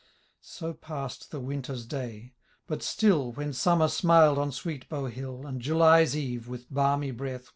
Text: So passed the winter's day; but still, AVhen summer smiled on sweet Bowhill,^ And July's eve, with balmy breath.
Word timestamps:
So 0.41 0.73
passed 0.73 1.29
the 1.29 1.39
winter's 1.39 1.85
day; 1.85 2.33
but 2.65 2.81
still, 2.81 3.33
AVhen 3.33 3.53
summer 3.53 3.87
smiled 3.87 4.39
on 4.39 4.51
sweet 4.51 4.89
Bowhill,^ 4.89 5.47
And 5.47 5.61
July's 5.61 6.17
eve, 6.17 6.47
with 6.47 6.73
balmy 6.73 7.11
breath. 7.11 7.49